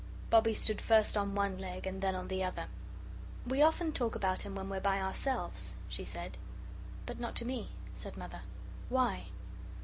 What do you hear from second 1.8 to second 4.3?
and then on the other. "We often talk